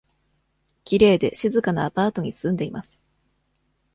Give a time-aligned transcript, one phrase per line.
[0.83, 3.03] きれいで静かなアパートに住んでいます。